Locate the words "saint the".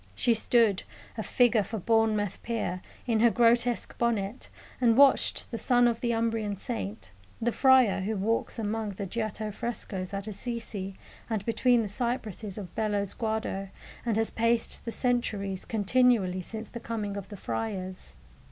6.57-7.51